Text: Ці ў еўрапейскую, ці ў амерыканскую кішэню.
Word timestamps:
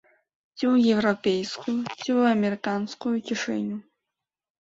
Ці 0.59 0.65
ў 0.73 0.93
еўрапейскую, 0.93 1.73
ці 1.99 2.05
ў 2.17 2.31
амерыканскую 2.37 3.13
кішэню. 3.29 3.77